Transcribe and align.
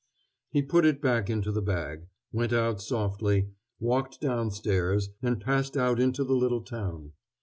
He 0.49 0.63
put 0.63 0.83
it 0.83 0.99
back 0.99 1.29
into 1.29 1.51
the 1.51 1.61
bag, 1.61 2.07
went 2.31 2.53
out 2.53 2.81
softly, 2.81 3.49
walked 3.79 4.19
downstairs, 4.19 5.09
and 5.21 5.39
passed 5.39 5.77
out 5.77 5.99
into 5.99 6.23
the 6.23 6.33
little 6.33 6.61
town. 6.63 7.11